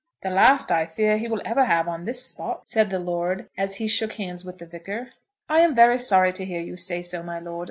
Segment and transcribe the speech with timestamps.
[0.23, 3.75] "The last, I fear, he will ever have on this spot," said the lord, as
[3.75, 5.11] he shook hands with the Vicar.
[5.47, 7.59] "I am very sorry to hear you say so, my lord.